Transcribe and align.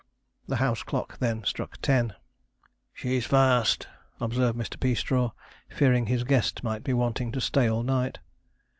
The 0.47 0.55
house 0.55 0.81
clock 0.81 1.19
then 1.19 1.43
struck 1.43 1.77
ten. 1.79 2.15
'She's 2.91 3.27
fast,' 3.27 3.87
observed 4.19 4.57
Mr. 4.57 4.79
Peastraw, 4.79 5.29
fearing 5.69 6.07
his 6.07 6.23
guest 6.23 6.63
might 6.63 6.83
be 6.83 6.91
wanting 6.95 7.31
to 7.33 7.39
stay 7.39 7.69
all 7.69 7.83
night. 7.83 8.17